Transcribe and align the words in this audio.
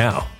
now. 0.00 0.39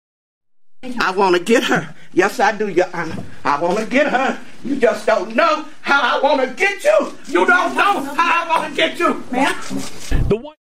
I 0.83 1.11
want 1.11 1.35
to 1.35 1.43
get 1.43 1.63
her. 1.65 1.93
Yes, 2.11 2.39
I 2.39 2.57
do, 2.57 2.67
Your 2.67 2.87
Honor. 2.91 3.23
I 3.45 3.61
want 3.61 3.77
to 3.77 3.85
get 3.85 4.07
her. 4.07 4.39
You 4.63 4.77
just 4.77 5.05
don't 5.05 5.35
know 5.35 5.65
how 5.81 6.01
I 6.01 6.23
want 6.23 6.41
to 6.41 6.55
get 6.55 6.83
you. 6.83 7.13
You 7.27 7.45
don't 7.45 7.75
know 7.75 8.01
how 8.01 8.45
I 8.45 8.49
want 8.49 8.71
to 8.71 8.75
get 8.75 8.97
you. 8.97 9.23
Man. 9.31 9.55
The 10.27 10.37
one. 10.37 10.55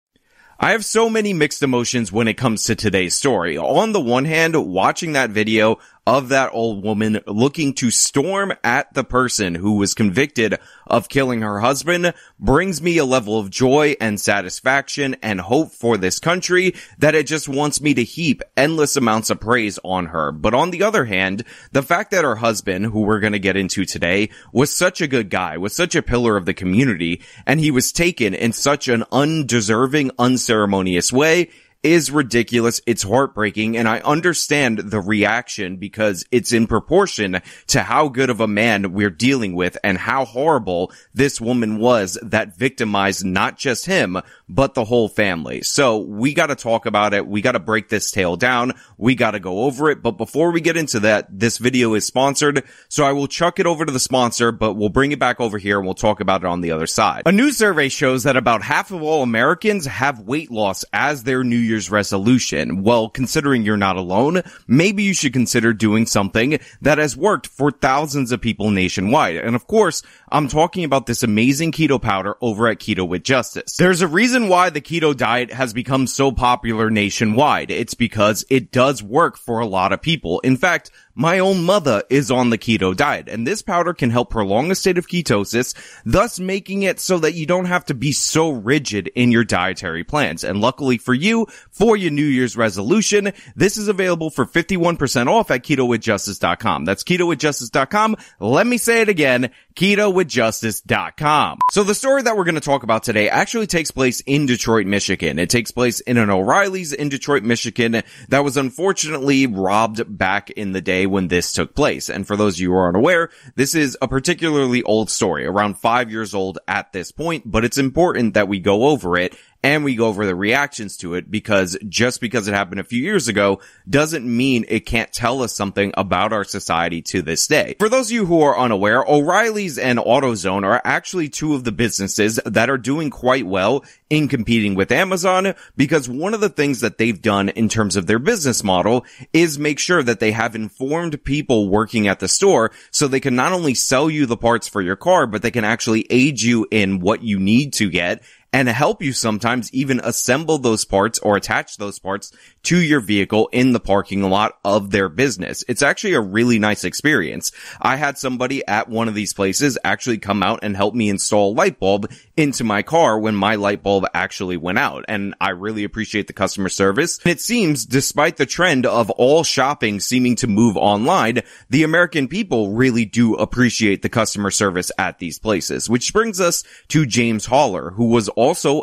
I 0.59 0.71
have 0.71 0.83
so 0.83 1.07
many 1.07 1.33
mixed 1.33 1.61
emotions 1.61 2.11
when 2.11 2.27
it 2.27 2.33
comes 2.33 2.63
to 2.63 2.75
today's 2.75 3.13
story. 3.13 3.59
On 3.59 3.91
the 3.91 4.01
one 4.01 4.25
hand, 4.25 4.55
watching 4.55 5.13
that 5.13 5.29
video, 5.29 5.77
of 6.07 6.29
that 6.29 6.49
old 6.53 6.85
woman 6.85 7.19
looking 7.27 7.73
to 7.73 7.91
storm 7.91 8.53
at 8.63 8.93
the 8.93 9.03
person 9.03 9.53
who 9.53 9.73
was 9.73 9.93
convicted 9.93 10.57
of 10.87 11.09
killing 11.09 11.41
her 11.41 11.59
husband 11.59 12.13
brings 12.39 12.81
me 12.81 12.97
a 12.97 13.03
level 13.03 13.37
of 13.37 13.49
joy 13.49 13.93
and 13.99 14.17
satisfaction 14.17 15.17
and 15.21 15.41
hope 15.41 15.69
for 15.73 15.97
this 15.97 16.17
country 16.17 16.73
that 16.97 17.13
it 17.13 17.27
just 17.27 17.49
wants 17.49 17.81
me 17.81 17.93
to 17.93 18.05
heap 18.05 18.41
endless 18.55 18.95
amounts 18.95 19.29
of 19.29 19.41
praise 19.41 19.77
on 19.83 20.05
her. 20.05 20.31
But 20.31 20.53
on 20.53 20.71
the 20.71 20.83
other 20.83 21.03
hand, 21.03 21.43
the 21.73 21.83
fact 21.83 22.11
that 22.11 22.23
her 22.23 22.37
husband, 22.37 22.85
who 22.85 23.01
we're 23.01 23.19
going 23.19 23.33
to 23.33 23.39
get 23.39 23.57
into 23.57 23.83
today, 23.83 24.29
was 24.53 24.73
such 24.73 25.01
a 25.01 25.07
good 25.07 25.29
guy, 25.29 25.57
was 25.57 25.75
such 25.75 25.93
a 25.93 26.01
pillar 26.01 26.37
of 26.37 26.45
the 26.45 26.53
community, 26.53 27.21
and 27.45 27.59
he 27.59 27.69
was 27.69 27.91
taken 27.91 28.33
in 28.33 28.53
such 28.53 28.87
an 28.87 29.03
undeserving, 29.11 30.11
unceremonious 30.17 31.11
way 31.11 31.49
is 31.93 32.11
ridiculous. 32.11 32.81
It's 32.85 33.03
heartbreaking. 33.03 33.77
And 33.77 33.87
I 33.87 33.99
understand 33.99 34.79
the 34.79 34.99
reaction 34.99 35.77
because 35.77 36.25
it's 36.31 36.53
in 36.53 36.67
proportion 36.67 37.41
to 37.67 37.83
how 37.83 38.09
good 38.09 38.29
of 38.29 38.39
a 38.39 38.47
man 38.47 38.93
we're 38.93 39.09
dealing 39.09 39.55
with 39.55 39.77
and 39.83 39.97
how 39.97 40.25
horrible 40.25 40.91
this 41.13 41.39
woman 41.39 41.79
was 41.79 42.17
that 42.21 42.57
victimized 42.57 43.25
not 43.25 43.57
just 43.57 43.85
him, 43.85 44.17
but 44.49 44.73
the 44.73 44.85
whole 44.85 45.09
family. 45.09 45.61
So 45.61 45.97
we 45.97 46.33
got 46.33 46.47
to 46.47 46.55
talk 46.55 46.85
about 46.85 47.13
it. 47.13 47.27
We 47.27 47.41
got 47.41 47.53
to 47.53 47.59
break 47.59 47.89
this 47.89 48.11
tale 48.11 48.35
down. 48.35 48.73
We 48.97 49.15
got 49.15 49.31
to 49.31 49.39
go 49.39 49.63
over 49.63 49.89
it. 49.89 50.01
But 50.01 50.11
before 50.11 50.51
we 50.51 50.61
get 50.61 50.77
into 50.77 50.99
that, 51.01 51.27
this 51.29 51.57
video 51.57 51.93
is 51.93 52.05
sponsored. 52.05 52.63
So 52.89 53.03
I 53.03 53.11
will 53.11 53.27
chuck 53.27 53.59
it 53.59 53.65
over 53.65 53.85
to 53.85 53.91
the 53.91 53.99
sponsor, 53.99 54.51
but 54.51 54.73
we'll 54.73 54.89
bring 54.89 55.11
it 55.11 55.19
back 55.19 55.39
over 55.39 55.57
here 55.57 55.77
and 55.77 55.85
we'll 55.85 55.93
talk 55.93 56.19
about 56.19 56.41
it 56.41 56.47
on 56.47 56.61
the 56.61 56.71
other 56.71 56.87
side. 56.87 57.23
A 57.25 57.31
new 57.31 57.51
survey 57.51 57.89
shows 57.89 58.23
that 58.23 58.37
about 58.37 58.63
half 58.63 58.91
of 58.91 59.01
all 59.01 59.23
Americans 59.23 59.85
have 59.85 60.21
weight 60.21 60.51
loss 60.51 60.83
as 60.93 61.23
their 61.23 61.43
New 61.43 61.57
Year's 61.57 61.76
resolution. 61.89 62.83
Well, 62.83 63.09
considering 63.09 63.63
you're 63.63 63.77
not 63.77 63.95
alone, 63.95 64.41
maybe 64.67 65.03
you 65.03 65.13
should 65.13 65.33
consider 65.33 65.73
doing 65.73 66.05
something 66.05 66.59
that 66.81 66.97
has 66.97 67.15
worked 67.15 67.47
for 67.47 67.71
thousands 67.71 68.31
of 68.31 68.41
people 68.41 68.71
nationwide. 68.71 69.37
And 69.37 69.55
of 69.55 69.67
course, 69.67 70.01
I'm 70.29 70.47
talking 70.47 70.83
about 70.83 71.05
this 71.05 71.23
amazing 71.23 71.71
keto 71.71 72.01
powder 72.01 72.35
over 72.41 72.67
at 72.67 72.79
Keto 72.79 73.07
with 73.07 73.23
Justice. 73.23 73.77
There's 73.77 74.01
a 74.01 74.07
reason 74.07 74.49
why 74.49 74.69
the 74.69 74.81
keto 74.81 75.15
diet 75.15 75.53
has 75.53 75.73
become 75.73 76.07
so 76.07 76.31
popular 76.31 76.89
nationwide. 76.89 77.71
It's 77.71 77.93
because 77.93 78.45
it 78.49 78.71
does 78.71 79.01
work 79.01 79.37
for 79.37 79.59
a 79.59 79.67
lot 79.67 79.93
of 79.93 80.01
people. 80.01 80.39
In 80.41 80.57
fact, 80.57 80.91
my 81.19 81.39
own 81.39 81.63
mother 81.63 82.03
is 82.11 82.29
on 82.29 82.51
the 82.51 82.59
keto 82.59 82.95
diet, 82.95 83.27
and 83.27 83.47
this 83.47 83.63
powder 83.63 83.91
can 83.91 84.11
help 84.11 84.29
prolong 84.29 84.69
a 84.69 84.75
state 84.75 84.99
of 84.99 85.07
ketosis, 85.07 85.73
thus 86.05 86.39
making 86.39 86.83
it 86.83 86.99
so 86.99 87.17
that 87.17 87.33
you 87.33 87.47
don't 87.47 87.65
have 87.65 87.85
to 87.85 87.95
be 87.95 88.11
so 88.11 88.51
rigid 88.51 89.07
in 89.15 89.31
your 89.31 89.43
dietary 89.43 90.03
plans. 90.03 90.43
And 90.43 90.61
luckily 90.61 90.99
for 90.99 91.15
you, 91.15 91.47
for 91.71 91.97
your 91.97 92.11
New 92.11 92.25
Year's 92.25 92.57
resolution, 92.57 93.33
this 93.55 93.77
is 93.77 93.87
available 93.87 94.29
for 94.29 94.45
51% 94.45 95.27
off 95.27 95.51
at 95.51 95.63
ketowithjustice.com. 95.63 96.85
That's 96.85 97.03
ketowithjustice.com. 97.03 98.17
Let 98.39 98.67
me 98.67 98.77
say 98.77 99.01
it 99.01 99.09
again, 99.09 99.51
ketowithjustice.com. 99.75 101.59
So 101.71 101.83
the 101.83 101.95
story 101.95 102.23
that 102.23 102.37
we're 102.37 102.45
going 102.45 102.55
to 102.55 102.61
talk 102.61 102.83
about 102.83 103.03
today 103.03 103.29
actually 103.29 103.67
takes 103.67 103.91
place 103.91 104.21
in 104.21 104.45
Detroit, 104.45 104.87
Michigan. 104.87 105.39
It 105.39 105.49
takes 105.49 105.71
place 105.71 105.99
in 105.99 106.17
an 106.17 106.29
O'Reilly's 106.29 106.93
in 106.93 107.09
Detroit, 107.09 107.43
Michigan 107.43 108.03
that 108.29 108.43
was 108.43 108.57
unfortunately 108.57 109.47
robbed 109.47 110.17
back 110.17 110.49
in 110.51 110.71
the 110.71 110.81
day 110.81 111.05
when 111.05 111.27
this 111.27 111.51
took 111.51 111.75
place. 111.75 112.09
And 112.09 112.25
for 112.25 112.35
those 112.35 112.55
of 112.55 112.59
you 112.59 112.71
who 112.71 112.77
are 112.77 112.89
unaware, 112.89 113.29
this 113.55 113.75
is 113.75 113.97
a 114.01 114.07
particularly 114.07 114.83
old 114.83 115.09
story, 115.09 115.45
around 115.45 115.77
five 115.77 116.11
years 116.11 116.33
old 116.33 116.59
at 116.67 116.91
this 116.93 117.11
point, 117.11 117.43
but 117.45 117.65
it's 117.65 117.77
important 117.77 118.33
that 118.33 118.47
we 118.47 118.59
go 118.59 118.85
over 118.85 119.17
it 119.17 119.35
and 119.63 119.83
we 119.83 119.95
go 119.95 120.07
over 120.07 120.25
the 120.25 120.35
reactions 120.35 120.97
to 120.97 121.15
it 121.15 121.29
because 121.29 121.77
just 121.87 122.21
because 122.21 122.47
it 122.47 122.53
happened 122.53 122.79
a 122.79 122.83
few 122.83 123.01
years 123.01 123.27
ago 123.27 123.59
doesn't 123.89 124.25
mean 124.25 124.65
it 124.67 124.85
can't 124.85 125.11
tell 125.11 125.41
us 125.41 125.55
something 125.55 125.91
about 125.97 126.33
our 126.33 126.43
society 126.43 127.01
to 127.01 127.21
this 127.21 127.47
day. 127.47 127.75
For 127.79 127.89
those 127.89 128.07
of 128.07 128.11
you 128.11 128.25
who 128.25 128.41
are 128.41 128.57
unaware, 128.57 129.03
O'Reilly's 129.07 129.77
and 129.77 129.99
AutoZone 129.99 130.63
are 130.63 130.81
actually 130.83 131.29
two 131.29 131.53
of 131.53 131.63
the 131.63 131.71
businesses 131.71 132.39
that 132.45 132.69
are 132.69 132.77
doing 132.77 133.09
quite 133.09 133.45
well 133.45 133.83
in 134.09 134.27
competing 134.27 134.75
with 134.75 134.91
Amazon 134.91 135.53
because 135.75 136.07
one 136.07 136.33
of 136.33 136.39
the 136.39 136.49
things 136.49 136.81
that 136.81 136.97
they've 136.97 137.21
done 137.21 137.49
in 137.49 137.67
terms 137.67 137.95
of 137.95 138.07
their 138.07 138.19
business 138.19 138.63
model 138.63 139.05
is 139.33 139.59
make 139.59 139.79
sure 139.79 140.01
that 140.01 140.19
they 140.19 140.31
have 140.31 140.55
informed 140.55 141.23
people 141.23 141.69
working 141.69 142.07
at 142.07 142.19
the 142.19 142.27
store 142.27 142.71
so 142.91 143.07
they 143.07 143.19
can 143.19 143.35
not 143.35 143.51
only 143.51 143.73
sell 143.73 144.09
you 144.09 144.25
the 144.25 144.37
parts 144.37 144.67
for 144.67 144.81
your 144.81 144.95
car, 144.95 145.27
but 145.27 145.41
they 145.41 145.51
can 145.51 145.65
actually 145.65 146.05
aid 146.09 146.41
you 146.41 146.67
in 146.71 146.99
what 146.99 147.21
you 147.23 147.39
need 147.39 147.73
to 147.73 147.89
get 147.89 148.23
and 148.57 148.67
help 148.67 149.03
you 149.03 149.13
sometimes 149.13 149.71
even 149.71 150.01
assemble 150.03 150.57
those 150.57 150.83
parts 150.83 151.19
or 151.19 151.37
attach 151.37 151.77
those 151.77 151.99
parts 151.99 152.31
to 152.63 152.81
your 152.81 152.99
vehicle 152.99 153.47
in 153.51 153.71
the 153.71 153.79
parking 153.79 154.23
lot 154.23 154.57
of 154.65 154.89
their 154.89 155.09
business. 155.09 155.63
It's 155.67 155.83
actually 155.83 156.15
a 156.15 156.21
really 156.21 156.57
nice 156.57 156.83
experience. 156.83 157.51
I 157.79 157.97
had 157.97 158.17
somebody 158.17 158.65
at 158.65 158.89
one 158.89 159.07
of 159.07 159.13
these 159.13 159.31
places 159.31 159.77
actually 159.83 160.17
come 160.17 160.41
out 160.41 160.61
and 160.63 160.75
help 160.75 160.95
me 160.95 161.07
install 161.07 161.51
a 161.51 161.53
light 161.53 161.79
bulb 161.79 162.11
into 162.35 162.63
my 162.63 162.81
car 162.81 163.19
when 163.19 163.35
my 163.35 163.53
light 163.57 163.83
bulb 163.83 164.07
actually 164.15 164.57
went 164.57 164.79
out. 164.79 165.05
And 165.07 165.35
I 165.39 165.51
really 165.51 165.83
appreciate 165.83 166.25
the 166.25 166.33
customer 166.33 166.69
service. 166.69 167.19
And 167.23 167.33
it 167.33 167.41
seems 167.41 167.85
despite 167.85 168.37
the 168.37 168.47
trend 168.47 168.87
of 168.87 169.11
all 169.11 169.43
shopping 169.43 169.99
seeming 169.99 170.35
to 170.37 170.47
move 170.47 170.77
online, 170.77 171.43
the 171.69 171.83
American 171.83 172.27
people 172.27 172.71
really 172.71 173.05
do 173.05 173.35
appreciate 173.35 174.01
the 174.01 174.09
customer 174.09 174.49
service 174.49 174.91
at 174.97 175.19
these 175.19 175.37
places, 175.37 175.87
which 175.87 176.11
brings 176.11 176.41
us 176.41 176.63
to 176.87 177.05
James 177.05 177.45
Haller, 177.45 177.91
who 177.91 178.05
was 178.05 178.29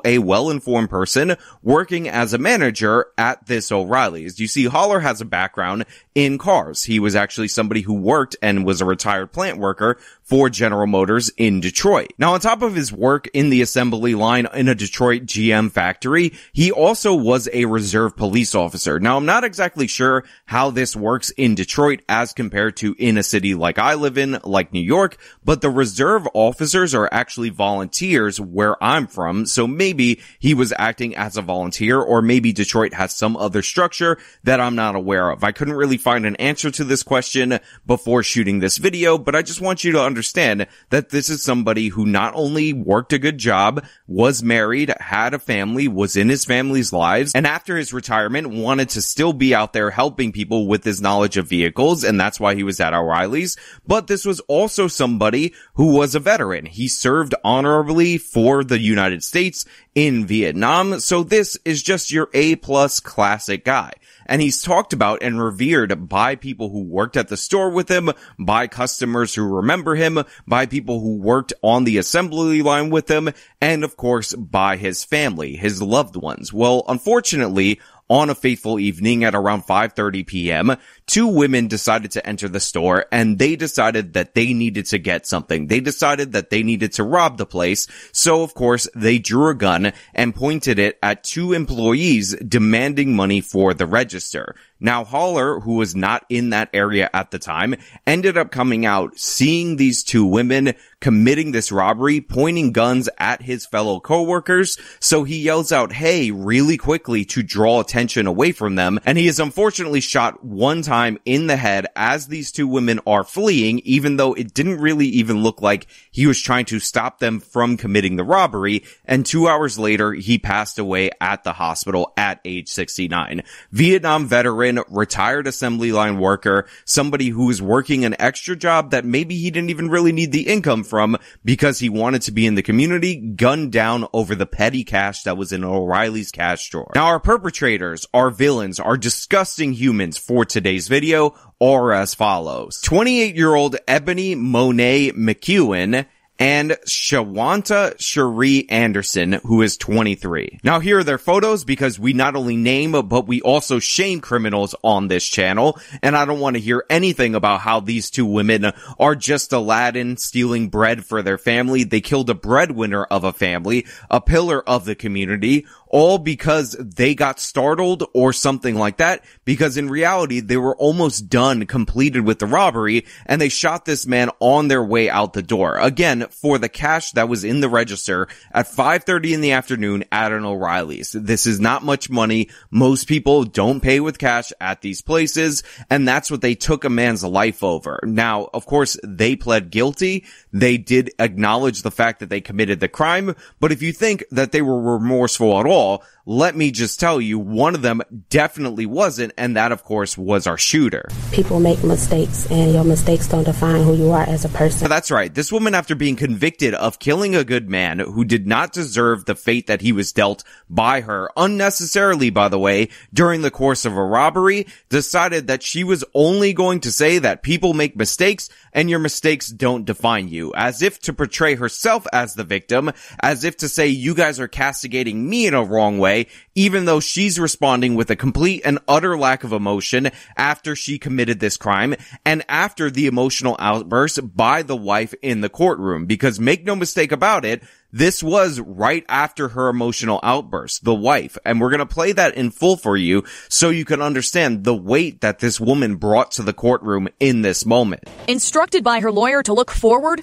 a 0.05 0.19
well-informed 0.19 0.91
person 0.91 1.37
working 1.63 2.09
as 2.09 2.33
a 2.33 2.39
manager 2.39 3.07
at 3.17 3.47
this 3.47 3.71
O'Reilly's. 3.73 4.41
You 4.41 4.47
see, 4.47 4.65
Haller 4.65 5.01
has 5.01 5.21
a 5.21 5.25
background 5.25 5.85
in 6.15 6.39
cars. 6.39 6.85
He 6.85 7.01
was 7.01 7.17
actually 7.17 7.49
somebody 7.49 7.81
who 7.81 7.95
worked 7.95 8.37
and 8.41 8.65
was 8.65 8.81
a 8.81 8.85
retired 8.85 9.33
plant 9.33 9.59
worker 9.59 9.99
for 10.23 10.49
General 10.49 10.87
Motors 10.87 11.31
in 11.37 11.61
Detroit. 11.61 12.13
Now, 12.19 12.35
on 12.35 12.41
top 12.41 12.63
of 12.63 12.75
his 12.75 12.93
work 12.93 13.29
in 13.35 13.51
the 13.51 13.63
assembly 13.63 14.15
line 14.15 14.47
in 14.55 14.69
a 14.69 14.75
Detroit 14.75 15.23
GM 15.23 15.71
factory, 15.71 16.33
he 16.53 16.73
also 16.73 17.15
was 17.15 17.49
a 17.53 17.67
reserve 17.67 18.17
police 18.17 18.55
officer. 18.55 18.99
Now, 18.99 19.17
I'm 19.17 19.27
not 19.27 19.45
exactly 19.45 19.87
sure 19.87 20.25
how 20.47 20.71
this 20.71 20.97
works 20.97 21.31
in 21.31 21.55
Detroit 21.55 22.01
as 22.09 22.33
compared 22.33 22.77
to 22.79 22.95
in 22.99 23.19
a 23.19 23.23
city 23.23 23.55
like 23.55 23.79
I 23.79 23.95
live 23.95 24.17
in, 24.17 24.39
like 24.45 24.73
New 24.73 24.81
York, 24.81 25.19
but 25.45 25.61
the 25.61 25.71
reserve 25.71 26.27
officers 26.33 26.95
are 26.95 27.09
actually 27.13 27.51
volunteers 27.51 28.41
where 28.41 28.83
I'm 28.83 29.07
from. 29.07 29.47
So 29.47 29.67
maybe 29.67 30.21
he 30.39 30.55
was 30.55 30.73
acting 30.79 31.17
as 31.17 31.37
a 31.37 31.43
volunteer 31.43 32.01
or 32.01 32.23
maybe 32.23 32.53
Detroit 32.53 32.95
has 32.95 33.15
some 33.15 33.37
other 33.37 33.63
structure 33.63 34.19
that 34.45 34.61
I'm 34.61 34.75
not 34.75 34.95
aware 34.95 35.29
of. 35.31 35.45
I 35.45 35.53
couldn't 35.53 35.75
really 35.75 35.99
find 36.05 36.27
an 36.27 36.37
answer 36.37 36.71
to 36.71 36.85
this 36.85 37.03
question 37.03 37.59
before 37.87 38.23
shooting 38.23 38.61
this 38.61 38.77
video, 38.77 39.17
but 39.17 39.35
I 39.35 39.41
just 39.41 39.63
want 39.63 39.85
you 39.85 39.93
to 39.93 40.03
understand 40.03 40.67
that 40.91 41.09
this 41.09 41.31
is 41.31 41.43
somebody 41.43 41.89
who 41.89 42.05
not 42.05 42.35
only 42.37 42.75
worked 42.75 43.15
a 43.15 43.19
good 43.19 43.39
job, 43.39 43.85
was 44.07 44.43
married, 44.43 44.93
had 45.01 45.33
a 45.33 45.39
family, 45.39 45.89
was 45.89 46.15
in 46.15 46.29
his 46.29 46.45
family's 46.45 46.93
lives, 46.93 47.33
and 47.35 47.47
after 47.47 47.79
his 47.79 47.95
retirement 47.95 48.51
wanted 48.51 48.91
to 48.91 49.01
still 49.01 49.33
be 49.33 49.55
out 49.55 49.73
there 49.73 49.91
helping 49.91 50.31
people 50.31 50.67
with 50.67 50.85
his 50.85 51.01
knowledge 51.01 51.39
of 51.39 51.49
vehicles, 51.49 52.05
and 52.05 52.21
that's 52.21 52.39
why 52.39 52.55
he 52.55 52.63
was 52.63 52.81
at 52.81 52.93
O'Reilly's. 52.93 53.57
But 53.87 54.07
this 54.07 54.27
was 54.27 54.41
also 54.41 54.89
somebody 54.89 55.55
who 55.75 55.97
was 55.97 56.15
a 56.15 56.21
veteran. 56.21 56.67
He 56.67 56.87
served 56.87 57.35
honorably 57.43 58.19
for 58.19 58.63
the 58.63 58.79
United 58.79 59.25
States 59.25 59.65
in 59.95 60.27
Vietnam, 60.27 61.01
so 61.01 61.23
this 61.23 61.57
is 61.65 61.83
just 61.83 62.13
your 62.13 62.29
A 62.35 62.57
plus 62.57 63.01
classic 63.01 63.65
guy 63.65 63.93
and 64.27 64.41
he's 64.43 64.63
talked 64.63 64.93
about 64.93 65.23
and 65.23 65.43
revered 65.43 66.09
by 66.09 66.35
people 66.35 66.71
who 66.71 66.83
worked 66.83 67.17
at 67.17 67.29
the 67.29 67.37
store 67.37 67.71
with 67.71 67.91
him, 67.91 68.11
by 68.39 68.67
customers 68.67 69.35
who 69.35 69.45
remember 69.45 69.95
him, 69.95 70.23
by 70.47 70.67
people 70.67 71.01
who 71.01 71.17
worked 71.17 71.53
on 71.63 71.85
the 71.85 71.99
assembly 71.99 72.63
line 72.63 72.91
with 72.91 73.11
him, 73.11 73.31
and 73.61 73.85
of 73.85 73.97
course 73.97 74.35
by 74.35 74.77
his 74.77 75.05
family, 75.05 75.57
his 75.57 75.83
loved 75.83 76.17
ones. 76.17 76.53
Well, 76.53 76.85
unfortunately, 76.89 77.81
on 78.09 78.31
a 78.31 78.35
fateful 78.35 78.79
evening 78.79 79.25
at 79.25 79.35
around 79.35 79.63
5.30 79.63 80.27
p.m., 80.27 80.77
two 81.07 81.27
women 81.27 81.69
decided 81.69 82.11
to 82.13 82.27
enter 82.27 82.49
the 82.49 82.61
store 82.61 83.07
and 83.11 83.39
they 83.39 83.57
decided 83.57 84.15
that 84.15 84.35
they 84.35 84.53
needed 84.53 84.87
to 84.87 84.99
get 84.99 85.27
something. 85.27 85.67
They 85.67 85.81
decided 85.81 86.33
that 86.33 86.51
they 86.51 86.63
needed 86.63 86.93
to 86.95 87.05
rob 87.05 87.39
the 87.39 87.47
place. 87.47 87.87
So 88.13 88.43
of 88.43 88.55
course 88.55 88.89
they 88.95 89.19
drew 89.19 89.49
a 89.49 89.55
gun 89.55 89.93
and 90.15 90.35
pointed 90.35 90.79
it 90.79 90.99
at 91.03 91.25
two 91.25 91.53
employees 91.53 92.35
demanding 92.37 93.17
money 93.17 93.41
for 93.41 93.75
the 93.75 93.87
register. 93.87 94.55
Now 94.81 95.05
Haller, 95.05 95.61
who 95.61 95.75
was 95.75 95.95
not 95.95 96.25
in 96.29 96.51
that 96.51 96.71
area 96.73 97.09
at 97.13 97.31
the 97.31 97.39
time, 97.39 97.77
ended 98.07 98.37
up 98.37 98.51
coming 98.51 98.85
out, 98.85 99.19
seeing 99.19 99.77
these 99.77 100.03
two 100.03 100.25
women 100.25 100.75
committing 101.05 101.53
this 101.53 101.71
robbery, 101.71 102.19
pointing 102.19 102.73
guns 102.73 103.11
at 103.19 103.43
his 103.43 103.67
fellow 103.67 104.01
coworkers. 104.01 104.79
So 105.01 105.25
he 105.25 105.43
yells 105.43 105.71
out, 105.71 105.93
hey, 105.93 106.31
really 106.31 106.79
quickly 106.79 107.27
to 107.27 107.43
draw 107.43 107.81
attention 107.81 108.27
away 108.27 108.53
from 108.53 108.75
them. 108.77 108.99
And 109.05 109.19
he 109.19 109.27
is 109.27 109.39
unfortunately 109.39 110.01
shot 110.01 110.43
one 110.43 110.81
time 110.81 111.19
in 111.27 111.47
the 111.47 111.59
head 111.59 111.87
as 111.95 112.27
these 112.27 112.51
two 112.51 112.67
women 112.67 113.01
are 113.07 113.23
fleeing, 113.23 113.81
even 113.81 114.17
though 114.17 114.33
it 114.33 114.55
didn't 114.55 114.81
really 114.81 115.07
even 115.09 115.43
look 115.43 115.61
like 115.61 115.89
he 116.11 116.27
was 116.27 116.41
trying 116.41 116.65
to 116.67 116.81
stop 116.81 117.19
them 117.19 117.39
from 117.39 117.77
committing 117.77 118.17
the 118.17 118.25
robbery. 118.25 118.83
And 119.05 119.27
two 119.27 119.47
hours 119.47 119.79
later, 119.79 120.15
he 120.15 120.39
passed 120.39 120.79
away 120.79 121.11
at 121.21 121.45
the 121.45 121.53
hospital 121.53 122.15
at 122.17 122.41
age 122.47 122.71
69. 122.71 123.43
Vietnam 123.73 124.27
veteran, 124.27 124.64
retired 124.89 125.47
assembly 125.47 125.93
line 125.93 126.19
worker, 126.19 126.67
somebody 126.85 127.29
who 127.29 127.47
was 127.47 127.61
working 127.61 128.05
an 128.05 128.17
extra 128.19 128.57
job 128.57 128.91
that 128.91 129.05
maybe 129.05 129.37
he 129.37 129.51
didn't 129.51 129.71
even 129.71 129.89
really 129.89 130.13
need 130.13 130.33
the 130.33 130.47
income 130.47 130.85
from 130.85 131.17
because 131.45 131.79
he 131.79 131.89
wanted 131.89 132.23
to 132.23 132.33
be 132.33 132.47
in 132.47 132.55
the 132.55 132.63
community, 132.63 133.17
gunned 133.17 133.73
down 133.73 134.07
over 134.13 134.35
the 134.35 134.47
petty 134.47 134.85
cash 134.85 135.23
that 135.25 135.37
was 135.37 135.53
in 135.53 135.65
O'Reilly's 135.65 136.31
cash 136.31 136.69
drawer. 136.71 136.93
Now 136.95 137.07
our 137.07 137.21
perpetrators, 137.21 138.07
our 138.15 138.31
villains, 138.31 138.81
our 138.81 138.97
disgusting 138.97 139.73
humans 139.73 140.19
for 140.19 140.45
today's 140.45 140.89
video 140.89 141.35
are 141.61 141.93
as 141.93 142.15
follows. 142.15 142.81
28 142.83 143.37
year 143.37 143.55
old 143.55 143.77
Ebony 143.87 144.35
Monet 144.35 145.13
McEwen 145.13 146.07
and 146.39 146.73
Shawanta 146.87 148.01
Cherie 148.01 148.69
Anderson, 148.69 149.35
who 149.45 149.63
is 149.63 149.77
23. 149.77 150.61
Now 150.65 150.81
here 150.81 150.99
are 150.99 151.05
their 151.05 151.19
photos 151.19 151.65
because 151.65 151.99
we 151.99 152.13
not 152.13 152.35
only 152.35 152.57
name, 152.57 152.93
but 152.93 153.27
we 153.27 153.41
also 153.43 153.79
shame 153.79 154.21
criminals 154.21 154.75
on 154.83 155.09
this 155.09 155.27
channel. 155.27 155.79
And 156.03 156.17
I 156.17 156.25
don't 156.25 156.41
want 156.41 156.57
to 156.57 156.61
hear 156.61 156.85
anything 156.91 157.35
about 157.35 157.61
how 157.61 157.81
these 157.81 158.11
two 158.11 158.27
women 158.27 158.73
are 158.99 159.15
just 159.15 159.53
Aladdin 159.53 160.17
stealing 160.17 160.69
bread 160.69 161.05
for 161.05 161.23
their 161.23 161.39
family. 161.39 161.85
They 161.85 162.01
killed 162.01 162.31
a 162.31 162.35
breadwinner 162.35 163.05
of 163.05 163.25
a 163.25 163.33
family, 163.33 163.87
a 164.11 164.21
pillar 164.21 164.63
of 164.69 164.85
the 164.85 164.95
community, 164.95 165.67
all 165.95 166.19
because 166.19 166.73
they 166.73 167.15
got 167.15 167.39
startled 167.39 168.03
or 168.15 168.33
something 168.33 168.75
like 168.75 168.97
that. 168.97 169.25
Because 169.45 169.77
in 169.77 169.89
reality, 169.89 170.41
they 170.41 170.57
were 170.57 170.75
almost 170.75 171.29
done, 171.29 171.67
completed 171.67 172.27
with 172.27 172.41
the 172.41 172.47
robbery, 172.47 173.07
and 173.27 173.41
they 173.41 173.49
shot 173.49 173.85
this 173.85 174.05
man 174.05 174.29
on 174.41 174.67
their 174.67 174.83
way 174.83 175.09
out 175.09 175.35
the 175.35 175.43
door. 175.43 175.79
Again, 175.79 176.27
for 176.31 176.59
the 176.59 176.69
cash 176.69 177.13
that 177.13 177.29
was 177.29 177.45
in 177.45 177.61
the 177.61 177.69
register 177.69 178.27
at 178.51 178.67
5.30 178.67 179.35
in 179.35 179.41
the 179.41 179.53
afternoon 179.53 180.03
at 180.11 180.33
an 180.33 180.45
O'Reilly's. 180.45 181.13
This 181.13 181.47
is 181.47 181.61
not 181.61 181.85
much 181.85 182.11
money. 182.11 182.49
Most 182.73 183.07
people 183.07 183.45
don't 183.45 183.79
pay 183.79 184.01
with 184.01 184.19
cash 184.19 184.53
at 184.61 184.83
these 184.83 185.01
places, 185.01 185.63
and 185.89 186.09
that's 186.09 186.29
what 186.29 186.41
they 186.41 186.57
took 186.57 186.85
a 186.85 186.91
man's 186.91 187.23
life 187.23 187.63
over. 187.63 188.01
Now, 188.03 188.51
of 188.53 188.67
course, 188.67 188.99
they 189.05 189.37
pled 189.37 189.71
guilty. 189.71 190.25
They 190.53 190.77
did 190.77 191.13
acknowledge 191.21 191.83
the 191.83 191.93
fact 191.93 192.19
that 192.19 192.31
they 192.31 192.41
committed 192.41 192.81
the 192.81 192.89
crime, 192.89 193.37
but 193.61 193.71
if 193.71 193.81
you 193.81 193.93
think 193.93 194.25
that 194.33 194.51
they 194.51 194.61
were 194.61 194.95
remorseful 194.99 195.61
at 195.61 195.67
all, 195.67 195.84
all 195.85 196.05
let 196.27 196.57
me 196.57 196.71
just 196.71 196.99
tell 196.99 197.21
you, 197.21 197.39
one 197.39 197.75
of 197.75 197.83
them 197.83 198.01
definitely 198.31 198.87
wasn't, 198.87 199.33
and 199.37 199.57
that 199.57 199.73
of 199.73 199.85
course 199.85 200.17
was 200.17 200.47
our 200.47 200.57
shooter. 200.57 201.09
People 201.33 201.61
make 201.61 201.85
mistakes, 201.85 202.51
and 202.51 202.73
your 202.73 202.85
mistakes 202.85 203.29
don't 203.29 203.45
define 203.45 203.83
who 203.83 203.95
you 203.95 204.11
are 204.11 204.23
as 204.23 204.45
a 204.45 204.49
person. 204.49 204.89
That's 204.89 205.11
right. 205.11 205.33
This 205.35 205.53
woman, 205.53 205.75
after 205.75 205.95
being 205.95 206.17
convicted 206.17 206.73
of 206.75 206.99
killing 206.99 207.37
a 207.37 207.45
good 207.45 207.69
man 207.69 207.99
who 207.99 208.25
did 208.25 208.47
not 208.47 208.73
deserve 208.73 209.27
the 209.27 209.35
fate 209.35 209.67
that 209.67 209.83
he 209.83 209.93
was 209.93 210.13
dealt 210.13 210.45
by 210.71 211.03
her, 211.03 211.31
unnecessarily 211.37 212.31
by 212.31 212.49
the 212.49 212.59
way, 212.59 212.89
during 213.13 213.43
the 213.43 213.51
course 213.51 213.85
of 213.85 213.97
a 213.97 214.05
robbery, 214.05 214.67
decided 214.89 215.49
that 215.49 215.63
she 215.63 215.85
was 215.85 216.05
only 216.15 216.53
going 216.55 216.81
to 216.81 216.93
say 216.93 217.19
that 217.19 217.43
people 217.43 217.75
make 217.75 217.97
mistakes 217.97 218.49
and 218.73 218.91
your 218.91 218.99
mistakes 218.99 219.49
don't 219.49 219.85
define 219.85 220.29
you, 220.29 220.53
as 220.55 220.83
if 220.83 220.99
to 221.01 221.13
portray 221.13 221.55
herself 221.55 222.07
as 222.13 222.35
the 222.35 222.45
victim, 222.45 222.91
as 223.21 223.45
if 223.45 223.57
to 223.59 223.69
say 223.69 223.87
you 223.87 224.15
guys 224.15 224.41
are 224.41 224.49
castigating 224.49 225.29
me 225.29 225.47
in 225.47 225.55
a 225.55 225.63
wrong 225.63 225.99
way, 225.99 226.14
even 226.55 226.85
though 226.85 227.01
she's 227.01 227.39
responding 227.39 227.95
with 227.95 228.11
a 228.11 228.17
complete 228.17 228.63
and 228.65 228.79
utter 228.89 229.17
lack 229.17 229.45
of 229.45 229.53
emotion 229.53 230.11
after 230.37 230.75
she 230.77 230.99
committed 230.99 231.41
this 231.41 231.57
crime 231.57 231.95
and 232.25 232.45
after 232.49 232.91
the 232.91 233.07
emotional 233.07 233.57
outburst 233.59 234.37
by 234.37 234.63
the 234.63 234.77
wife 234.77 235.15
in 235.23 235.41
the 235.41 235.49
courtroom. 235.49 236.07
Because 236.07 236.41
make 236.41 236.65
no 236.65 236.77
mistake 236.77 237.13
about 237.13 237.45
it, 237.45 237.63
this 237.95 238.25
was 238.25 238.59
right 238.59 239.05
after 239.09 239.51
her 239.51 239.69
emotional 239.69 240.19
outburst, 240.23 240.83
the 240.83 240.95
wife. 240.95 241.39
And 241.45 241.61
we're 241.61 241.71
going 241.71 241.79
to 241.79 241.87
play 241.87 242.11
that 242.11 242.35
in 242.35 242.51
full 242.51 242.77
for 242.77 242.97
you 242.97 243.23
so 243.49 243.71
you 243.71 243.85
can 243.85 244.03
understand 244.03 244.65
the 244.65 244.75
weight 244.75 245.21
that 245.21 245.39
this 245.39 245.61
woman 245.61 245.95
brought 245.97 246.33
to 246.33 246.43
the 246.43 246.53
courtroom 246.53 247.09
in 247.21 247.43
this 247.43 247.65
moment. 247.65 248.03
Instructed 248.27 248.83
by 248.83 248.99
her 248.99 249.13
lawyer 249.13 249.45
to 249.45 249.53
look 249.53 249.71
forward, 249.71 250.23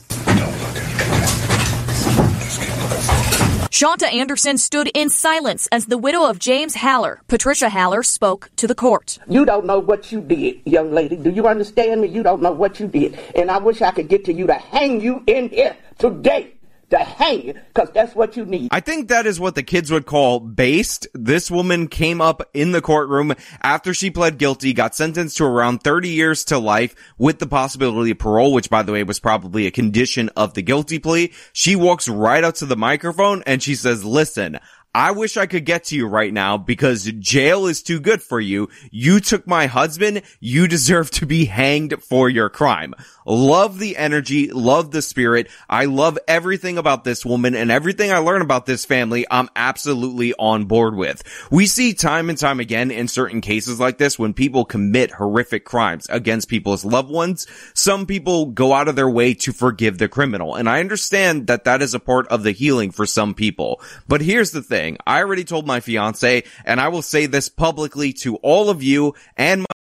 Shanta 3.74 4.06
Anderson 4.06 4.58
stood 4.58 4.92
in 4.94 5.10
silence 5.10 5.70
as 5.72 5.86
the 5.86 5.98
widow 5.98 6.30
of 6.30 6.40
James 6.40 6.76
Haller, 6.76 7.22
Patricia 7.30 7.70
Haller, 7.70 8.04
spoke 8.04 8.50
to 8.58 8.68
the 8.68 8.76
court. 8.76 9.18
You 9.30 9.46
don't 9.46 9.66
know 9.66 9.80
what 9.80 10.12
you 10.12 10.20
did, 10.20 10.60
young 10.66 10.92
lady. 10.92 11.16
Do 11.16 11.30
you 11.30 11.48
understand 11.48 12.02
me? 12.02 12.10
You 12.10 12.22
don't 12.22 12.42
know 12.42 12.52
what 12.52 12.82
you 12.82 12.88
did. 12.88 13.18
And 13.34 13.50
I 13.50 13.60
wish 13.60 13.82
I 13.82 13.92
could 13.92 14.10
get 14.10 14.26
to 14.26 14.34
you 14.34 14.46
to 14.48 14.56
hang 14.56 15.00
you 15.00 15.24
in 15.26 15.48
here 15.48 15.78
today 16.00 16.56
to 16.92 16.98
hang 17.00 17.54
because 17.74 17.90
that's 17.92 18.16
what 18.16 18.38
you 18.38 18.46
need. 18.46 18.70
I 18.72 18.80
think 18.80 19.10
that 19.10 19.26
is 19.26 19.40
what 19.40 19.56
the 19.56 19.64
kids 19.64 19.92
would 19.92 20.06
call 20.06 20.40
based. 20.40 21.08
This 21.14 21.50
woman 21.50 21.88
came 21.88 22.22
up 22.22 22.50
in 22.54 22.72
the 22.72 22.82
courtroom 22.82 23.34
after 23.62 23.94
she 23.94 24.12
pled 24.12 24.38
guilty, 24.38 24.74
got 24.74 24.96
sentenced 24.96 25.38
to 25.38 25.46
around 25.46 25.80
30 25.80 26.10
years 26.10 26.46
to 26.46 26.60
life 26.60 26.96
with 27.18 27.40
the 27.40 27.48
possibility 27.48 28.12
of 28.12 28.20
parole, 28.20 28.54
which 28.54 28.70
by 28.70 28.84
the 28.84 28.92
way 28.92 29.04
was 29.04 29.20
probably 29.20 29.66
a 29.66 29.72
condition 29.72 30.30
of 30.36 30.54
the 30.54 30.62
guilty 30.62 31.00
plea. 31.00 31.34
She 31.54 31.76
walks 31.76 32.08
right 32.08 32.44
up 32.44 32.56
to 32.56 32.66
the 32.66 32.78
microphone 32.78 33.44
and 33.46 33.64
she 33.64 33.76
says, 33.76 34.06
listen, 34.06 34.60
I 34.94 35.12
wish 35.12 35.38
I 35.38 35.46
could 35.46 35.64
get 35.66 35.86
to 35.86 35.96
you 35.96 36.06
right 36.06 36.34
now 36.34 36.58
because 36.58 37.06
jail 37.06 37.68
is 37.68 37.82
too 37.82 38.02
good 38.02 38.22
for 38.22 38.42
you. 38.42 38.68
You 38.92 39.22
took 39.22 39.48
my 39.48 39.68
husband. 39.68 40.24
You 40.42 40.68
deserve 40.68 41.10
to 41.12 41.26
be 41.26 41.46
hanged 41.46 42.04
for 42.04 42.30
your 42.30 42.50
crime. 42.50 42.94
Love 43.26 43.80
the 43.80 43.98
energy, 43.98 44.52
love 44.52 44.92
the 44.92 45.02
spirit. 45.02 45.50
I 45.70 45.86
love 45.86 46.18
everything 46.28 46.78
about 46.78 47.04
this 47.04 47.26
woman 47.26 47.56
and 47.56 47.72
everything 47.72 48.12
I 48.12 48.18
learn 48.18 48.42
about 48.42 48.66
this 48.66 48.86
family. 48.86 49.26
I'm 49.30 49.50
absolutely 49.56 50.34
on 50.34 50.66
board 50.66 50.96
with. 50.96 51.24
We 51.52 51.68
see 51.68 51.94
time 51.94 52.30
and 52.30 52.38
time 52.38 52.60
again 52.60 52.92
in 52.92 53.08
certain 53.08 53.42
cases 53.42 53.80
like 53.80 53.98
this 53.98 54.18
when 54.18 54.34
people 54.34 54.66
commit 54.66 55.12
horrific 55.12 55.66
crimes 55.66 56.08
against 56.10 56.50
people's 56.50 56.86
loved 56.86 57.12
ones. 57.12 57.48
Some 57.74 58.06
people 58.06 58.48
go 58.48 58.74
out 58.74 58.88
of 58.88 58.96
their 58.96 59.10
way 59.10 59.34
to 59.36 59.54
forgive 59.54 59.98
the 59.98 60.08
criminal. 60.08 60.56
And 60.56 60.68
I 60.68 60.80
understand 60.80 61.48
that 61.48 61.66
that 61.66 61.82
is 61.82 61.94
a 61.94 62.00
part 62.00 62.28
of 62.28 62.44
the 62.44 62.52
healing 62.52 62.92
for 62.92 63.06
some 63.06 63.34
people. 63.34 63.82
But 64.08 64.22
here's 64.22 64.52
the 64.52 64.64
thing. 64.64 64.98
I 65.06 65.20
already 65.20 65.44
told 65.44 65.68
my 65.68 65.80
fiance 65.80 66.44
and 66.66 66.82
I 66.82 66.88
will 66.88 67.02
say 67.02 67.26
this 67.26 67.50
publicly 67.50 68.14
to 68.14 68.38
all 68.38 68.70
of 68.70 68.82
you 68.82 69.14
and 69.38 69.62
my 69.62 69.81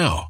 now. 0.00 0.29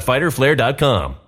www.fighterflare.com 0.00 1.27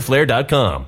fighterflare.com. 0.00 0.86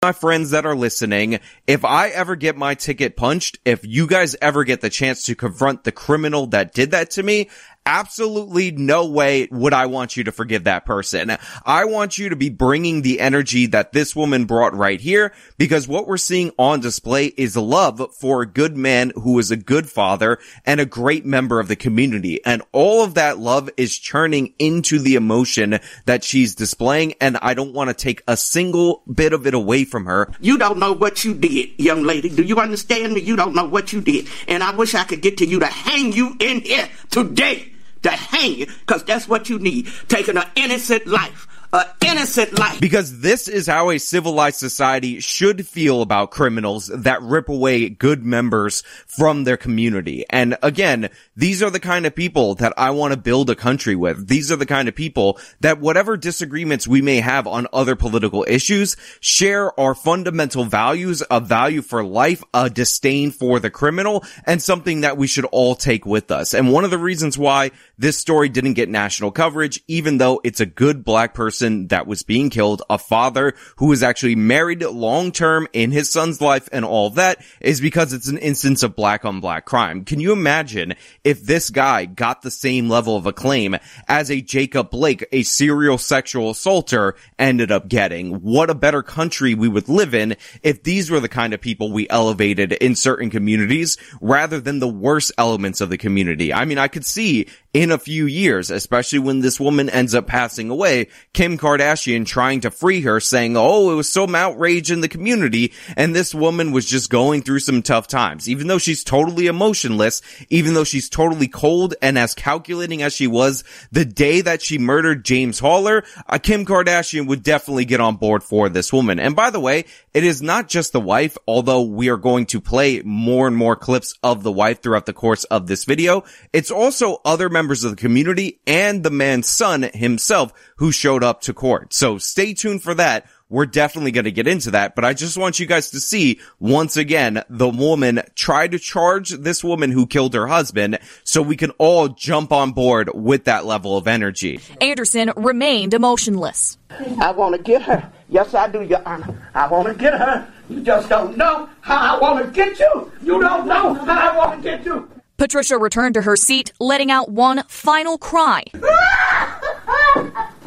my 0.00 0.12
friends 0.12 0.50
that 0.50 0.64
are 0.64 0.76
listening, 0.76 1.40
if 1.66 1.84
I 1.84 2.08
ever 2.10 2.36
get 2.36 2.56
my 2.56 2.74
ticket 2.74 3.16
punched, 3.16 3.58
if 3.64 3.84
you 3.84 4.06
guys 4.06 4.36
ever 4.40 4.62
get 4.62 4.80
the 4.80 4.90
chance 4.90 5.24
to 5.24 5.34
confront 5.34 5.82
the 5.82 5.90
criminal 5.90 6.46
that 6.48 6.72
did 6.72 6.92
that 6.92 7.10
to 7.12 7.22
me, 7.24 7.50
absolutely 7.88 8.70
no 8.70 9.06
way 9.06 9.48
would 9.50 9.72
I 9.72 9.86
want 9.86 10.14
you 10.14 10.24
to 10.24 10.32
forgive 10.32 10.64
that 10.64 10.84
person. 10.84 11.38
I 11.64 11.86
want 11.86 12.18
you 12.18 12.28
to 12.28 12.36
be 12.36 12.50
bringing 12.50 13.00
the 13.00 13.18
energy 13.18 13.64
that 13.68 13.94
this 13.94 14.14
woman 14.14 14.44
brought 14.44 14.74
right 14.74 15.00
here 15.00 15.32
because 15.56 15.88
what 15.88 16.06
we're 16.06 16.18
seeing 16.18 16.52
on 16.58 16.80
display 16.80 17.26
is 17.26 17.56
love 17.56 18.14
for 18.14 18.42
a 18.42 18.46
good 18.46 18.76
man 18.76 19.12
who 19.14 19.38
is 19.38 19.50
a 19.50 19.56
good 19.56 19.88
father 19.88 20.38
and 20.66 20.80
a 20.80 20.84
great 20.84 21.24
member 21.24 21.60
of 21.60 21.68
the 21.68 21.76
community. 21.76 22.44
And 22.44 22.60
all 22.72 23.02
of 23.02 23.14
that 23.14 23.38
love 23.38 23.70
is 23.78 23.96
churning 23.96 24.52
into 24.58 24.98
the 24.98 25.14
emotion 25.14 25.80
that 26.04 26.22
she's 26.22 26.54
displaying. 26.54 27.14
And 27.22 27.38
I 27.40 27.54
don't 27.54 27.72
want 27.72 27.88
to 27.88 27.94
take 27.94 28.22
a 28.28 28.36
single 28.36 29.02
bit 29.10 29.32
of 29.32 29.46
it 29.46 29.54
away 29.54 29.86
from 29.86 30.04
her. 30.04 30.30
You 30.40 30.58
don't 30.58 30.78
know 30.78 30.92
what 30.92 31.24
you 31.24 31.32
did, 31.32 31.70
young 31.80 32.02
lady. 32.02 32.28
Do 32.28 32.42
you 32.42 32.58
understand 32.58 33.14
me? 33.14 33.22
You 33.22 33.36
don't 33.36 33.54
know 33.54 33.66
what 33.66 33.94
you 33.94 34.02
did. 34.02 34.28
And 34.46 34.62
I 34.62 34.76
wish 34.76 34.94
I 34.94 35.04
could 35.04 35.22
get 35.22 35.38
to 35.38 35.46
you 35.46 35.60
to 35.60 35.66
hang 35.66 36.12
you 36.12 36.36
in 36.38 36.60
here 36.60 36.86
today 37.08 37.72
to 38.02 38.10
hang 38.10 38.54
you 38.58 38.66
because 38.66 39.04
that's 39.04 39.28
what 39.28 39.48
you 39.48 39.58
need. 39.58 39.88
Taking 40.08 40.36
an 40.36 40.46
innocent 40.56 41.06
life 41.06 41.48
an 41.72 41.84
innocent 42.04 42.58
life. 42.58 42.80
Because 42.80 43.20
this 43.20 43.46
is 43.46 43.66
how 43.66 43.90
a 43.90 43.98
civilized 43.98 44.56
society 44.56 45.20
should 45.20 45.66
feel 45.66 46.00
about 46.00 46.30
criminals 46.30 46.86
that 46.86 47.20
rip 47.22 47.48
away 47.48 47.88
good 47.88 48.24
members 48.24 48.82
from 49.06 49.44
their 49.44 49.56
community. 49.56 50.24
And 50.30 50.56
again, 50.62 51.10
these 51.36 51.62
are 51.62 51.70
the 51.70 51.80
kind 51.80 52.06
of 52.06 52.14
people 52.14 52.54
that 52.56 52.72
I 52.76 52.90
want 52.90 53.12
to 53.12 53.18
build 53.18 53.50
a 53.50 53.54
country 53.54 53.94
with. 53.94 54.28
These 54.28 54.50
are 54.50 54.56
the 54.56 54.66
kind 54.66 54.88
of 54.88 54.94
people 54.94 55.38
that 55.60 55.78
whatever 55.78 56.16
disagreements 56.16 56.88
we 56.88 57.02
may 57.02 57.20
have 57.20 57.46
on 57.46 57.66
other 57.72 57.96
political 57.96 58.46
issues, 58.48 58.96
share 59.20 59.78
our 59.78 59.94
fundamental 59.94 60.64
values, 60.64 61.22
a 61.30 61.40
value 61.40 61.82
for 61.82 62.02
life, 62.02 62.42
a 62.54 62.70
disdain 62.70 63.30
for 63.30 63.60
the 63.60 63.70
criminal, 63.70 64.24
and 64.46 64.62
something 64.62 65.02
that 65.02 65.18
we 65.18 65.26
should 65.26 65.44
all 65.46 65.74
take 65.74 66.06
with 66.06 66.30
us. 66.30 66.54
And 66.54 66.72
one 66.72 66.84
of 66.84 66.90
the 66.90 66.98
reasons 66.98 67.36
why 67.36 67.72
this 67.98 68.16
story 68.16 68.48
didn't 68.48 68.74
get 68.74 68.88
national 68.88 69.32
coverage, 69.32 69.82
even 69.88 70.18
though 70.18 70.40
it's 70.44 70.60
a 70.60 70.66
good 70.66 71.04
black 71.04 71.34
person 71.34 71.88
that 71.88 72.06
was 72.06 72.22
being 72.22 72.48
killed, 72.48 72.82
a 72.88 72.96
father 72.96 73.54
who 73.76 73.86
was 73.86 74.02
actually 74.02 74.36
married 74.36 74.82
long 74.82 75.32
term 75.32 75.66
in 75.72 75.90
his 75.90 76.08
son's 76.08 76.40
life 76.40 76.68
and 76.70 76.84
all 76.84 77.10
that 77.10 77.42
is 77.60 77.80
because 77.80 78.12
it's 78.12 78.28
an 78.28 78.38
instance 78.38 78.82
of 78.82 78.94
black 78.94 79.24
on 79.24 79.40
black 79.40 79.64
crime. 79.64 80.04
Can 80.04 80.20
you 80.20 80.32
imagine 80.32 80.94
if 81.24 81.42
this 81.42 81.70
guy 81.70 82.04
got 82.04 82.42
the 82.42 82.50
same 82.50 82.88
level 82.88 83.16
of 83.16 83.26
acclaim 83.26 83.76
as 84.06 84.30
a 84.30 84.40
Jacob 84.40 84.90
Blake, 84.90 85.26
a 85.32 85.42
serial 85.42 85.98
sexual 85.98 86.50
assaulter 86.50 87.16
ended 87.38 87.72
up 87.72 87.88
getting? 87.88 88.34
What 88.36 88.70
a 88.70 88.74
better 88.74 89.02
country 89.02 89.54
we 89.54 89.68
would 89.68 89.88
live 89.88 90.14
in 90.14 90.36
if 90.62 90.84
these 90.84 91.10
were 91.10 91.20
the 91.20 91.28
kind 91.28 91.52
of 91.52 91.60
people 91.60 91.90
we 91.90 92.08
elevated 92.08 92.72
in 92.72 92.94
certain 92.94 93.30
communities 93.30 93.98
rather 94.20 94.60
than 94.60 94.78
the 94.78 94.88
worst 94.88 95.32
elements 95.36 95.80
of 95.80 95.90
the 95.90 95.98
community. 95.98 96.54
I 96.54 96.64
mean, 96.64 96.78
I 96.78 96.86
could 96.86 97.04
see 97.04 97.48
in 97.74 97.90
a 97.90 97.98
few 97.98 98.24
years, 98.24 98.70
especially 98.70 99.18
when 99.18 99.40
this 99.40 99.60
woman 99.60 99.90
ends 99.90 100.14
up 100.14 100.26
passing 100.26 100.70
away, 100.70 101.08
Kim 101.34 101.58
Kardashian 101.58 102.24
trying 102.24 102.60
to 102.60 102.70
free 102.70 103.02
her 103.02 103.20
saying, 103.20 103.56
oh, 103.56 103.90
it 103.90 103.94
was 103.94 104.10
some 104.10 104.34
outrage 104.34 104.90
in 104.90 105.02
the 105.02 105.08
community 105.08 105.72
and 105.96 106.14
this 106.14 106.34
woman 106.34 106.72
was 106.72 106.86
just 106.86 107.10
going 107.10 107.42
through 107.42 107.60
some 107.60 107.82
tough 107.82 108.08
times. 108.08 108.48
Even 108.48 108.68
though 108.68 108.78
she's 108.78 109.04
totally 109.04 109.46
emotionless, 109.46 110.22
even 110.48 110.72
though 110.72 110.84
she's 110.84 111.10
totally 111.10 111.46
cold 111.46 111.94
and 112.00 112.18
as 112.18 112.34
calculating 112.34 113.02
as 113.02 113.12
she 113.12 113.26
was 113.26 113.64
the 113.92 114.04
day 114.04 114.40
that 114.40 114.62
she 114.62 114.78
murdered 114.78 115.24
James 115.24 115.58
Haller, 115.58 116.04
uh, 116.26 116.38
Kim 116.38 116.64
Kardashian 116.64 117.26
would 117.26 117.42
definitely 117.42 117.84
get 117.84 118.00
on 118.00 118.16
board 118.16 118.42
for 118.42 118.70
this 118.70 118.92
woman. 118.92 119.18
And 119.18 119.36
by 119.36 119.50
the 119.50 119.60
way, 119.60 119.84
it 120.14 120.24
is 120.24 120.40
not 120.40 120.68
just 120.68 120.92
the 120.92 121.00
wife, 121.00 121.36
although 121.46 121.82
we 121.82 122.08
are 122.08 122.16
going 122.16 122.46
to 122.46 122.62
play 122.62 123.02
more 123.02 123.46
and 123.46 123.56
more 123.56 123.76
clips 123.76 124.18
of 124.22 124.42
the 124.42 124.52
wife 124.52 124.82
throughout 124.82 125.04
the 125.04 125.12
course 125.12 125.44
of 125.44 125.66
this 125.66 125.84
video. 125.84 126.24
It's 126.52 126.70
also 126.70 127.20
other 127.24 127.50
members 127.58 127.82
of 127.82 127.90
the 127.90 127.96
community 127.96 128.60
and 128.68 129.02
the 129.02 129.10
man's 129.10 129.48
son 129.48 129.82
himself 129.92 130.52
who 130.76 130.92
showed 130.92 131.24
up 131.24 131.40
to 131.40 131.52
court. 131.52 131.92
So 131.92 132.16
stay 132.18 132.54
tuned 132.54 132.84
for 132.84 132.94
that 132.94 133.26
we're 133.50 133.66
definitely 133.66 134.10
going 134.10 134.26
to 134.26 134.30
get 134.30 134.46
into 134.46 134.72
that, 134.72 134.94
but 134.94 135.04
I 135.04 135.14
just 135.14 135.38
want 135.38 135.58
you 135.58 135.66
guys 135.66 135.90
to 135.90 136.00
see 136.00 136.40
once 136.60 136.96
again, 136.96 137.42
the 137.48 137.68
woman 137.68 138.20
tried 138.34 138.72
to 138.72 138.78
charge 138.78 139.30
this 139.30 139.64
woman 139.64 139.90
who 139.90 140.06
killed 140.06 140.34
her 140.34 140.46
husband 140.46 140.98
so 141.24 141.40
we 141.40 141.56
can 141.56 141.70
all 141.72 142.08
jump 142.08 142.52
on 142.52 142.72
board 142.72 143.10
with 143.14 143.44
that 143.44 143.64
level 143.64 143.96
of 143.96 144.06
energy. 144.06 144.60
Anderson 144.80 145.32
remained 145.36 145.94
emotionless. 145.94 146.78
I 146.90 147.30
want 147.32 147.56
to 147.56 147.62
get 147.62 147.82
her. 147.82 148.10
Yes, 148.28 148.52
I 148.54 148.68
do, 148.68 148.82
Your 148.82 149.06
Honor. 149.06 149.50
I 149.54 149.66
want 149.68 149.88
to 149.88 149.94
get 149.94 150.14
her. 150.14 150.52
You 150.68 150.82
just 150.82 151.08
don't 151.08 151.36
know 151.36 151.68
how 151.80 152.16
I 152.16 152.20
want 152.20 152.44
to 152.44 152.50
get 152.50 152.78
you. 152.78 153.10
You 153.22 153.40
don't 153.40 153.66
know 153.66 153.94
how 153.94 154.32
I 154.32 154.36
want 154.36 154.62
to 154.62 154.70
get 154.70 154.84
you. 154.84 155.08
Patricia 155.38 155.78
returned 155.78 156.14
to 156.14 156.22
her 156.22 156.34
seat, 156.34 156.72
letting 156.80 157.12
out 157.12 157.30
one 157.30 157.62
final 157.68 158.18
cry 158.18 158.64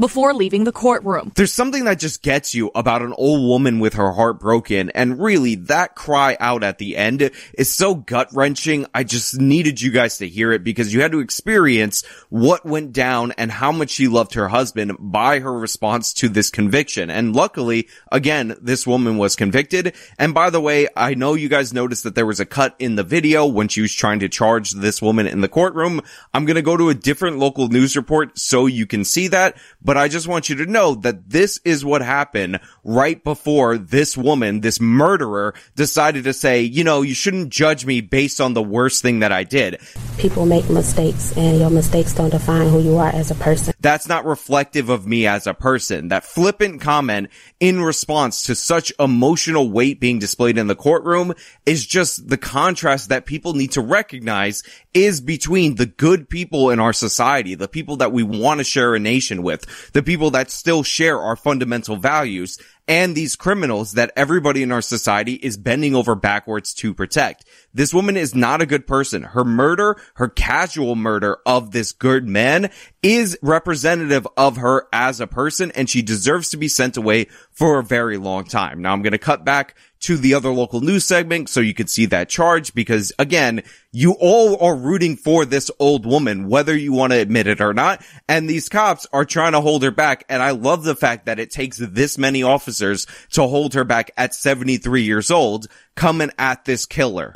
before 0.00 0.32
leaving 0.32 0.64
the 0.64 0.72
courtroom. 0.72 1.30
There's 1.36 1.52
something 1.52 1.84
that 1.84 1.98
just 1.98 2.22
gets 2.22 2.54
you 2.54 2.70
about 2.74 3.02
an 3.02 3.12
old 3.12 3.46
woman 3.46 3.78
with 3.78 3.94
her 3.94 4.12
heart 4.12 4.40
broken. 4.40 4.90
And 4.90 5.20
really 5.20 5.56
that 5.56 5.94
cry 5.94 6.36
out 6.40 6.64
at 6.64 6.78
the 6.78 6.96
end 6.96 7.30
is 7.54 7.70
so 7.72 7.94
gut 7.94 8.30
wrenching. 8.32 8.86
I 8.94 9.04
just 9.04 9.38
needed 9.38 9.80
you 9.80 9.90
guys 9.90 10.18
to 10.18 10.28
hear 10.28 10.52
it 10.52 10.64
because 10.64 10.92
you 10.92 11.02
had 11.02 11.12
to 11.12 11.20
experience 11.20 12.04
what 12.30 12.64
went 12.64 12.92
down 12.92 13.32
and 13.32 13.52
how 13.52 13.70
much 13.70 13.90
she 13.90 14.08
loved 14.08 14.34
her 14.34 14.48
husband 14.48 14.96
by 14.98 15.40
her 15.40 15.52
response 15.52 16.14
to 16.14 16.28
this 16.30 16.48
conviction. 16.48 17.10
And 17.10 17.36
luckily, 17.36 17.88
again, 18.10 18.56
this 18.62 18.86
woman 18.86 19.18
was 19.18 19.36
convicted. 19.36 19.94
And 20.18 20.32
by 20.32 20.48
the 20.48 20.60
way, 20.60 20.88
I 20.96 21.14
know 21.14 21.34
you 21.34 21.50
guys 21.50 21.74
noticed 21.74 22.04
that 22.04 22.14
there 22.14 22.26
was 22.26 22.40
a 22.40 22.46
cut 22.46 22.74
in 22.78 22.96
the 22.96 23.04
video 23.04 23.44
when 23.44 23.68
she 23.68 23.82
was 23.82 23.92
trying 23.92 24.20
to 24.20 24.28
charge 24.30 24.70
this 24.70 25.02
woman 25.02 25.26
in 25.26 25.42
the 25.42 25.48
courtroom. 25.48 26.00
I'm 26.32 26.46
going 26.46 26.56
to 26.56 26.62
go 26.62 26.78
to 26.78 26.88
a 26.88 26.94
different 26.94 27.38
local 27.38 27.68
news 27.68 27.96
report 27.96 28.38
so 28.38 28.64
you 28.64 28.86
can 28.86 29.04
see 29.04 29.28
that. 29.28 29.56
But 29.82 29.89
I 29.96 30.08
just 30.08 30.28
want 30.28 30.48
you 30.48 30.56
to 30.56 30.66
know 30.66 30.94
that 30.96 31.28
this 31.30 31.60
is 31.64 31.84
what 31.84 32.02
happened 32.02 32.60
right 32.84 33.22
before 33.22 33.78
this 33.78 34.16
woman, 34.16 34.60
this 34.60 34.80
murderer 34.80 35.54
decided 35.76 36.24
to 36.24 36.32
say, 36.32 36.62
you 36.62 36.84
know, 36.84 37.02
you 37.02 37.14
shouldn't 37.14 37.50
judge 37.50 37.86
me 37.86 38.00
based 38.00 38.40
on 38.40 38.54
the 38.54 38.62
worst 38.62 39.02
thing 39.02 39.20
that 39.20 39.32
I 39.32 39.44
did. 39.44 39.80
People 40.18 40.46
make 40.46 40.68
mistakes, 40.68 41.36
and 41.36 41.58
your 41.58 41.70
mistakes 41.70 42.14
don't 42.14 42.30
define 42.30 42.68
who 42.68 42.80
you 42.80 42.96
are 42.98 43.08
as 43.08 43.30
a 43.30 43.34
person. 43.36 43.74
That's 43.80 44.08
not 44.08 44.24
reflective 44.26 44.88
of 44.88 45.06
me 45.06 45.26
as 45.26 45.46
a 45.46 45.54
person. 45.54 46.08
That 46.08 46.24
flippant 46.24 46.80
comment 46.80 47.30
in 47.58 47.80
response 47.80 48.42
to 48.42 48.54
such 48.54 48.92
emotional 48.98 49.70
weight 49.70 50.00
being 50.00 50.18
displayed 50.18 50.58
in 50.58 50.66
the 50.66 50.74
courtroom 50.74 51.34
is 51.64 51.86
just 51.86 52.28
the 52.28 52.36
contrast 52.36 53.08
that 53.08 53.26
people 53.26 53.54
need 53.54 53.72
to 53.72 53.80
recognize 53.80 54.62
is 54.92 55.20
between 55.20 55.76
the 55.76 55.86
good 55.86 56.28
people 56.28 56.70
in 56.70 56.80
our 56.80 56.92
society, 56.92 57.54
the 57.54 57.68
people 57.68 57.96
that 57.96 58.12
we 58.12 58.22
want 58.22 58.58
to 58.58 58.64
share 58.64 58.94
a 58.94 58.98
nation 58.98 59.42
with, 59.42 59.64
the 59.92 60.02
people 60.02 60.30
that 60.32 60.50
still 60.50 60.82
share 60.82 61.20
our 61.20 61.36
fundamental 61.36 61.96
values, 61.96 62.58
and 62.90 63.14
these 63.14 63.36
criminals 63.36 63.92
that 63.92 64.10
everybody 64.16 64.64
in 64.64 64.72
our 64.72 64.82
society 64.82 65.34
is 65.34 65.56
bending 65.56 65.94
over 65.94 66.16
backwards 66.16 66.74
to 66.74 66.92
protect. 66.92 67.44
This 67.72 67.94
woman 67.94 68.16
is 68.16 68.34
not 68.34 68.60
a 68.60 68.66
good 68.66 68.84
person. 68.84 69.22
Her 69.22 69.44
murder, 69.44 69.96
her 70.14 70.28
casual 70.28 70.96
murder 70.96 71.38
of 71.46 71.70
this 71.70 71.92
good 71.92 72.26
man 72.26 72.70
is 73.00 73.38
representative 73.42 74.26
of 74.36 74.56
her 74.56 74.88
as 74.92 75.20
a 75.20 75.28
person 75.28 75.70
and 75.76 75.88
she 75.88 76.02
deserves 76.02 76.48
to 76.48 76.56
be 76.56 76.66
sent 76.66 76.96
away 76.96 77.28
for 77.52 77.78
a 77.78 77.84
very 77.84 78.16
long 78.16 78.42
time. 78.42 78.82
Now 78.82 78.92
I'm 78.92 79.02
going 79.02 79.12
to 79.12 79.18
cut 79.18 79.44
back 79.44 79.76
to 80.00 80.16
the 80.16 80.34
other 80.34 80.50
local 80.50 80.80
news 80.80 81.04
segment 81.04 81.48
so 81.48 81.60
you 81.60 81.74
could 81.74 81.90
see 81.90 82.06
that 82.06 82.28
charge 82.28 82.74
because 82.74 83.12
again, 83.18 83.62
you 83.92 84.16
all 84.18 84.62
are 84.62 84.74
rooting 84.74 85.16
for 85.16 85.44
this 85.44 85.70
old 85.78 86.06
woman, 86.06 86.48
whether 86.48 86.76
you 86.76 86.92
want 86.92 87.12
to 87.12 87.18
admit 87.18 87.46
it 87.46 87.60
or 87.60 87.74
not. 87.74 88.02
And 88.28 88.48
these 88.48 88.68
cops 88.68 89.06
are 89.12 89.24
trying 89.24 89.52
to 89.52 89.60
hold 89.60 89.82
her 89.82 89.90
back. 89.90 90.24
And 90.28 90.42
I 90.42 90.50
love 90.50 90.84
the 90.84 90.96
fact 90.96 91.26
that 91.26 91.38
it 91.38 91.50
takes 91.50 91.78
this 91.78 92.16
many 92.16 92.42
officers 92.42 93.06
to 93.32 93.42
hold 93.42 93.74
her 93.74 93.84
back 93.84 94.10
at 94.16 94.34
73 94.34 95.02
years 95.02 95.30
old 95.30 95.66
coming 95.96 96.30
at 96.38 96.64
this 96.64 96.86
killer. 96.86 97.34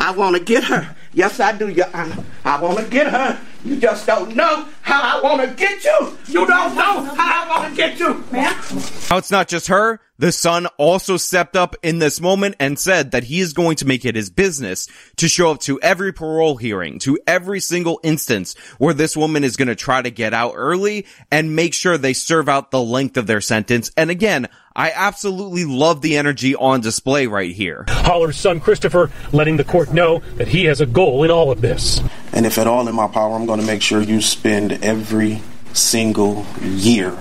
I 0.00 0.12
want 0.12 0.36
to 0.36 0.42
get 0.42 0.64
her. 0.64 0.96
Yes, 1.12 1.40
I 1.40 1.56
do, 1.56 1.68
Your 1.68 1.88
Honor. 1.94 2.24
I 2.44 2.60
want 2.60 2.78
to 2.78 2.86
get 2.86 3.06
her. 3.06 3.38
You 3.64 3.76
just 3.76 4.06
don't 4.06 4.34
know 4.34 4.66
how 4.84 5.18
I 5.18 5.22
want 5.22 5.40
to 5.40 5.54
get 5.56 5.82
you. 5.82 6.18
You 6.26 6.46
don't 6.46 6.74
know 6.76 7.02
how 7.02 7.14
I 7.16 7.48
want 7.48 7.70
to 7.70 7.76
get 7.76 7.98
you. 7.98 8.22
man. 8.30 8.54
Now 9.10 9.16
it's 9.16 9.30
not 9.30 9.48
just 9.48 9.68
her. 9.68 10.00
The 10.18 10.30
son 10.30 10.66
also 10.78 11.16
stepped 11.16 11.56
up 11.56 11.74
in 11.82 11.98
this 11.98 12.20
moment 12.20 12.56
and 12.60 12.78
said 12.78 13.10
that 13.10 13.24
he 13.24 13.40
is 13.40 13.52
going 13.52 13.76
to 13.76 13.86
make 13.86 14.04
it 14.04 14.14
his 14.14 14.30
business 14.30 14.86
to 15.16 15.26
show 15.26 15.50
up 15.50 15.60
to 15.62 15.80
every 15.80 16.12
parole 16.12 16.56
hearing, 16.56 17.00
to 17.00 17.18
every 17.26 17.58
single 17.60 17.98
instance 18.04 18.56
where 18.78 18.94
this 18.94 19.16
woman 19.16 19.42
is 19.42 19.56
going 19.56 19.68
to 19.68 19.74
try 19.74 20.00
to 20.00 20.10
get 20.10 20.32
out 20.32 20.52
early 20.54 21.06
and 21.32 21.56
make 21.56 21.74
sure 21.74 21.98
they 21.98 22.12
serve 22.12 22.48
out 22.48 22.70
the 22.70 22.80
length 22.80 23.16
of 23.16 23.26
their 23.26 23.40
sentence. 23.40 23.90
And 23.96 24.08
again, 24.08 24.48
I 24.76 24.92
absolutely 24.92 25.64
love 25.64 26.00
the 26.00 26.16
energy 26.16 26.54
on 26.54 26.80
display 26.80 27.26
right 27.26 27.52
here. 27.52 27.84
Haller's 27.88 28.36
son 28.36 28.60
Christopher 28.60 29.10
letting 29.32 29.56
the 29.56 29.64
court 29.64 29.92
know 29.92 30.20
that 30.36 30.48
he 30.48 30.64
has 30.66 30.80
a 30.80 30.86
goal 30.86 31.24
in 31.24 31.30
all 31.30 31.50
of 31.50 31.60
this. 31.60 32.00
And 32.34 32.46
if 32.46 32.58
at 32.58 32.66
all 32.66 32.88
in 32.88 32.94
my 32.94 33.06
power, 33.06 33.36
I'm 33.36 33.46
going 33.46 33.60
to 33.60 33.66
make 33.66 33.80
sure 33.80 34.02
you 34.02 34.20
spend 34.20 34.72
every 34.84 35.40
single 35.72 36.44
year 36.60 37.16